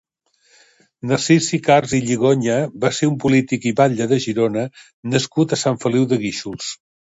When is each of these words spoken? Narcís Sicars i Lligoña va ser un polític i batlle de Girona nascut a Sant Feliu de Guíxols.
Narcís 1.09 1.49
Sicars 1.51 1.93
i 1.97 1.99
Lligoña 2.05 2.55
va 2.85 2.91
ser 3.01 3.09
un 3.11 3.19
polític 3.25 3.67
i 3.73 3.75
batlle 3.81 4.09
de 4.13 4.19
Girona 4.25 4.65
nascut 5.13 5.55
a 5.55 5.61
Sant 5.67 5.79
Feliu 5.85 6.09
de 6.15 6.21
Guíxols. 6.27 6.73